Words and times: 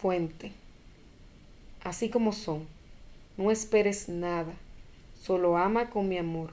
fuente, 0.00 0.52
así 1.82 2.08
como 2.08 2.32
son. 2.32 2.66
No 3.36 3.50
esperes 3.50 4.08
nada, 4.08 4.52
solo 5.20 5.56
ama 5.56 5.90
con 5.90 6.08
mi 6.08 6.18
amor. 6.18 6.52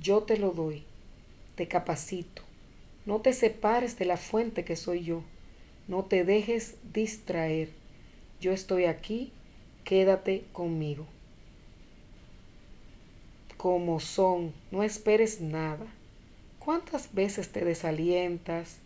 Yo 0.00 0.22
te 0.22 0.36
lo 0.36 0.50
doy, 0.50 0.84
te 1.56 1.68
capacito. 1.68 2.42
No 3.06 3.20
te 3.20 3.32
separes 3.32 3.98
de 3.98 4.04
la 4.04 4.16
fuente 4.16 4.64
que 4.64 4.76
soy 4.76 5.02
yo. 5.04 5.22
No 5.88 6.04
te 6.04 6.24
dejes 6.24 6.76
distraer. 6.92 7.70
Yo 8.40 8.52
estoy 8.52 8.84
aquí, 8.84 9.32
quédate 9.84 10.44
conmigo. 10.52 11.06
Como 13.56 14.00
son, 14.00 14.52
no 14.70 14.82
esperes 14.82 15.40
nada. 15.40 15.86
¿Cuántas 16.58 17.12
veces 17.14 17.50
te 17.50 17.64
desalientas, 17.64 18.78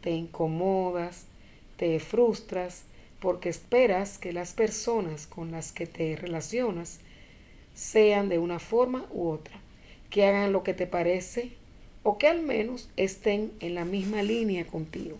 te 0.00 0.10
incomodas, 0.10 1.26
te 1.76 2.00
frustras 2.00 2.84
porque 3.20 3.48
esperas 3.48 4.18
que 4.18 4.32
las 4.32 4.52
personas 4.52 5.26
con 5.26 5.50
las 5.50 5.72
que 5.72 5.86
te 5.86 6.16
relacionas 6.16 7.00
sean 7.74 8.28
de 8.28 8.38
una 8.38 8.58
forma 8.58 9.06
u 9.10 9.28
otra, 9.28 9.60
que 10.10 10.24
hagan 10.24 10.52
lo 10.52 10.62
que 10.62 10.74
te 10.74 10.86
parece 10.86 11.52
o 12.02 12.18
que 12.18 12.28
al 12.28 12.42
menos 12.42 12.90
estén 12.96 13.52
en 13.60 13.74
la 13.74 13.84
misma 13.84 14.22
línea 14.22 14.66
contigo? 14.66 15.18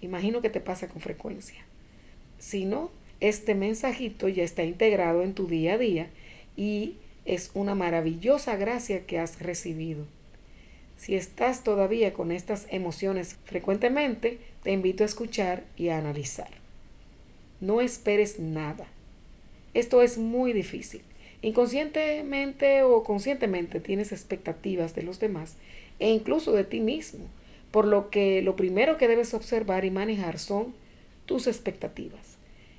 Imagino 0.00 0.40
que 0.40 0.50
te 0.50 0.60
pasa 0.60 0.88
con 0.88 1.00
frecuencia. 1.00 1.64
Si 2.38 2.64
no, 2.64 2.90
este 3.20 3.54
mensajito 3.54 4.28
ya 4.28 4.42
está 4.42 4.64
integrado 4.64 5.22
en 5.22 5.34
tu 5.34 5.46
día 5.46 5.74
a 5.74 5.78
día 5.78 6.10
y 6.56 6.96
es 7.24 7.50
una 7.54 7.74
maravillosa 7.74 8.56
gracia 8.56 9.06
que 9.06 9.18
has 9.18 9.40
recibido. 9.40 10.06
Si 10.96 11.14
estás 11.14 11.64
todavía 11.64 12.12
con 12.12 12.32
estas 12.32 12.66
emociones 12.70 13.36
frecuentemente, 13.44 14.38
te 14.62 14.72
invito 14.72 15.02
a 15.02 15.06
escuchar 15.06 15.64
y 15.76 15.88
a 15.88 15.98
analizar. 15.98 16.61
No 17.62 17.80
esperes 17.80 18.40
nada. 18.40 18.88
Esto 19.72 20.02
es 20.02 20.18
muy 20.18 20.52
difícil. 20.52 21.00
Inconscientemente 21.42 22.82
o 22.82 23.04
conscientemente 23.04 23.78
tienes 23.78 24.10
expectativas 24.10 24.96
de 24.96 25.04
los 25.04 25.20
demás 25.20 25.54
e 26.00 26.10
incluso 26.10 26.50
de 26.54 26.64
ti 26.64 26.80
mismo, 26.80 27.24
por 27.70 27.86
lo 27.86 28.10
que 28.10 28.42
lo 28.42 28.56
primero 28.56 28.96
que 28.96 29.06
debes 29.06 29.32
observar 29.32 29.84
y 29.84 29.92
manejar 29.92 30.40
son 30.40 30.74
tus 31.24 31.46
expectativas. 31.46 32.36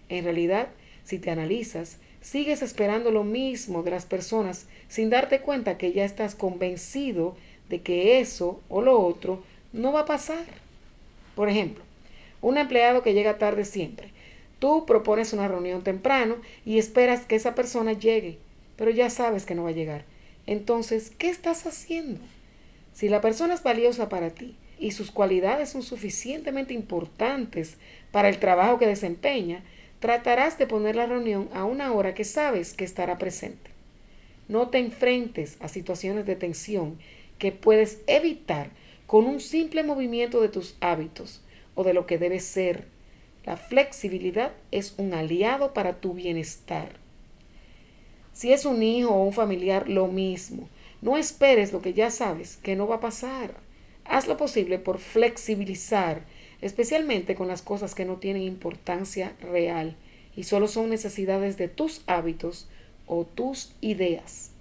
En 0.09 0.25
realidad, 0.25 0.67
si 1.05 1.17
te 1.17 1.31
analizas, 1.31 1.95
sigues 2.19 2.61
esperando 2.61 3.09
lo 3.09 3.23
mismo 3.23 3.83
de 3.83 3.91
las 3.91 4.05
personas 4.05 4.67
sin 4.89 5.09
darte 5.09 5.39
cuenta 5.39 5.77
que 5.77 5.93
ya 5.93 6.03
estás 6.03 6.35
convencido 6.35 7.37
de 7.69 7.79
que 7.79 8.19
eso 8.19 8.59
o 8.67 8.81
lo 8.81 8.99
otro 8.99 9.41
no 9.71 9.93
va 9.93 10.01
a 10.01 10.05
pasar. 10.05 10.43
Por 11.35 11.47
ejemplo, 11.47 11.85
un 12.41 12.57
empleado 12.57 13.01
que 13.01 13.13
llega 13.13 13.37
tarde 13.37 13.63
siempre. 13.63 14.12
Tú 14.63 14.85
propones 14.85 15.33
una 15.33 15.49
reunión 15.49 15.83
temprano 15.83 16.37
y 16.65 16.77
esperas 16.77 17.25
que 17.25 17.35
esa 17.35 17.53
persona 17.53 17.91
llegue, 17.91 18.37
pero 18.77 18.91
ya 18.91 19.09
sabes 19.09 19.45
que 19.45 19.55
no 19.55 19.63
va 19.63 19.71
a 19.71 19.73
llegar. 19.73 20.05
Entonces, 20.47 21.11
¿qué 21.17 21.27
estás 21.27 21.67
haciendo? 21.67 22.21
Si 22.93 23.09
la 23.09 23.19
persona 23.19 23.55
es 23.55 23.61
valiosa 23.61 24.07
para 24.07 24.29
ti 24.29 24.55
y 24.79 24.91
sus 24.91 25.11
cualidades 25.11 25.67
son 25.67 25.83
suficientemente 25.83 26.73
importantes 26.73 27.75
para 28.13 28.29
el 28.29 28.39
trabajo 28.39 28.79
que 28.79 28.87
desempeña, 28.87 29.65
tratarás 29.99 30.57
de 30.57 30.65
poner 30.65 30.95
la 30.95 31.07
reunión 31.07 31.49
a 31.53 31.65
una 31.65 31.91
hora 31.91 32.13
que 32.13 32.23
sabes 32.23 32.71
que 32.71 32.85
estará 32.85 33.17
presente. 33.17 33.69
No 34.47 34.69
te 34.69 34.77
enfrentes 34.77 35.57
a 35.59 35.67
situaciones 35.67 36.25
de 36.25 36.37
tensión 36.37 36.99
que 37.37 37.51
puedes 37.51 37.99
evitar 38.07 38.69
con 39.07 39.25
un 39.25 39.41
simple 39.41 39.83
movimiento 39.83 40.39
de 40.39 40.47
tus 40.47 40.77
hábitos 40.79 41.41
o 41.75 41.83
de 41.83 41.93
lo 41.93 42.05
que 42.05 42.17
debes 42.17 42.45
ser. 42.45 42.93
La 43.45 43.57
flexibilidad 43.57 44.53
es 44.71 44.95
un 44.97 45.13
aliado 45.13 45.73
para 45.73 45.99
tu 45.99 46.13
bienestar. 46.13 46.89
Si 48.31 48.51
es 48.51 48.65
un 48.65 48.81
hijo 48.81 49.09
o 49.09 49.23
un 49.23 49.33
familiar, 49.33 49.89
lo 49.89 50.07
mismo. 50.07 50.69
No 51.01 51.17
esperes 51.17 51.73
lo 51.73 51.81
que 51.81 51.93
ya 51.93 52.09
sabes 52.09 52.57
que 52.57 52.75
no 52.75 52.87
va 52.87 52.95
a 52.95 53.01
pasar. 53.01 53.55
Haz 54.05 54.27
lo 54.27 54.37
posible 54.37 54.79
por 54.79 54.99
flexibilizar 54.99 56.23
especialmente 56.63 57.35
con 57.35 57.49
las 57.49 57.61
cosas 57.61 57.93
que 57.93 58.05
no 58.05 58.17
tienen 58.17 58.43
importancia 58.43 59.35
real 59.41 59.97
y 60.33 60.43
solo 60.43 60.69
son 60.69 60.89
necesidades 60.89 61.57
de 61.57 61.67
tus 61.67 62.03
hábitos 62.07 62.69
o 63.05 63.25
tus 63.25 63.75
ideas. 63.81 64.51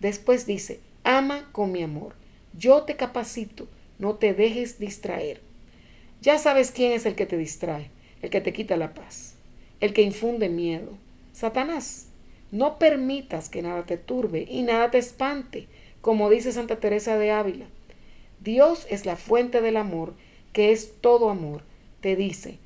Después 0.00 0.44
dice, 0.44 0.80
ama 1.02 1.48
con 1.52 1.72
mi 1.72 1.82
amor, 1.82 2.14
yo 2.52 2.82
te 2.82 2.96
capacito, 2.96 3.68
no 3.98 4.16
te 4.16 4.34
dejes 4.34 4.78
distraer. 4.78 5.40
Ya 6.24 6.38
sabes 6.38 6.70
quién 6.70 6.92
es 6.92 7.04
el 7.04 7.16
que 7.16 7.26
te 7.26 7.36
distrae, 7.36 7.90
el 8.22 8.30
que 8.30 8.40
te 8.40 8.54
quita 8.54 8.78
la 8.78 8.94
paz, 8.94 9.34
el 9.80 9.92
que 9.92 10.00
infunde 10.00 10.48
miedo. 10.48 10.88
Satanás, 11.34 12.06
no 12.50 12.78
permitas 12.78 13.50
que 13.50 13.60
nada 13.60 13.84
te 13.84 13.98
turbe 13.98 14.46
y 14.48 14.62
nada 14.62 14.90
te 14.90 14.96
espante, 14.96 15.68
como 16.00 16.30
dice 16.30 16.50
Santa 16.50 16.80
Teresa 16.80 17.18
de 17.18 17.30
Ávila. 17.30 17.66
Dios 18.40 18.86
es 18.88 19.04
la 19.04 19.16
fuente 19.16 19.60
del 19.60 19.76
amor 19.76 20.14
que 20.54 20.72
es 20.72 20.94
todo 21.02 21.28
amor, 21.28 21.60
te 22.00 22.16
dice, 22.16 22.56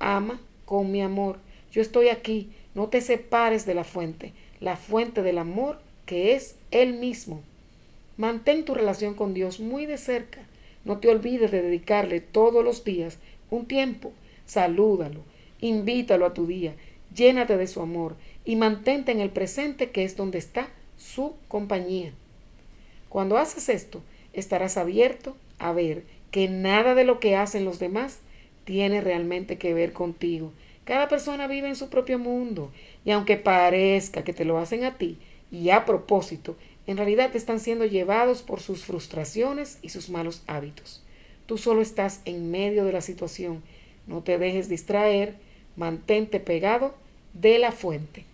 ama 0.00 0.40
con 0.64 0.90
mi 0.90 1.00
amor. 1.00 1.38
Yo 1.70 1.82
estoy 1.82 2.08
aquí, 2.08 2.50
no 2.74 2.88
te 2.88 3.00
separes 3.00 3.64
de 3.64 3.74
la 3.74 3.84
fuente, 3.84 4.32
la 4.58 4.76
fuente 4.76 5.22
del 5.22 5.38
amor 5.38 5.78
que 6.04 6.34
es 6.34 6.56
Él 6.72 6.94
mismo. 6.94 7.44
Mantén 8.16 8.64
tu 8.64 8.74
relación 8.74 9.14
con 9.14 9.34
Dios 9.34 9.60
muy 9.60 9.86
de 9.86 9.98
cerca. 9.98 10.40
No 10.84 10.98
te 10.98 11.08
olvides 11.08 11.50
de 11.50 11.62
dedicarle 11.62 12.20
todos 12.20 12.64
los 12.64 12.84
días 12.84 13.18
un 13.50 13.66
tiempo. 13.66 14.12
Salúdalo, 14.46 15.20
invítalo 15.60 16.26
a 16.26 16.34
tu 16.34 16.46
día, 16.46 16.74
llénate 17.14 17.56
de 17.56 17.66
su 17.66 17.80
amor 17.80 18.16
y 18.44 18.56
mantente 18.56 19.12
en 19.12 19.20
el 19.20 19.30
presente 19.30 19.90
que 19.90 20.04
es 20.04 20.16
donde 20.16 20.38
está 20.38 20.68
su 20.98 21.34
compañía. 21.48 22.12
Cuando 23.08 23.38
haces 23.38 23.68
esto, 23.68 24.02
estarás 24.32 24.76
abierto 24.76 25.36
a 25.58 25.72
ver 25.72 26.04
que 26.30 26.48
nada 26.48 26.94
de 26.94 27.04
lo 27.04 27.20
que 27.20 27.36
hacen 27.36 27.64
los 27.64 27.78
demás 27.78 28.18
tiene 28.64 29.00
realmente 29.00 29.56
que 29.56 29.72
ver 29.72 29.92
contigo. 29.92 30.52
Cada 30.84 31.08
persona 31.08 31.46
vive 31.46 31.68
en 31.68 31.76
su 31.76 31.88
propio 31.88 32.18
mundo 32.18 32.70
y 33.04 33.12
aunque 33.12 33.36
parezca 33.36 34.24
que 34.24 34.34
te 34.34 34.44
lo 34.44 34.58
hacen 34.58 34.84
a 34.84 34.98
ti 34.98 35.16
y 35.50 35.70
a 35.70 35.84
propósito, 35.84 36.56
en 36.86 36.96
realidad 36.96 37.34
están 37.34 37.60
siendo 37.60 37.86
llevados 37.86 38.42
por 38.42 38.60
sus 38.60 38.84
frustraciones 38.84 39.78
y 39.82 39.88
sus 39.88 40.10
malos 40.10 40.42
hábitos. 40.46 41.02
Tú 41.46 41.58
solo 41.58 41.82
estás 41.82 42.20
en 42.24 42.50
medio 42.50 42.84
de 42.84 42.92
la 42.92 43.00
situación. 43.00 43.62
No 44.06 44.22
te 44.22 44.38
dejes 44.38 44.68
distraer, 44.68 45.36
mantente 45.76 46.40
pegado 46.40 46.94
de 47.32 47.58
la 47.58 47.72
fuente. 47.72 48.24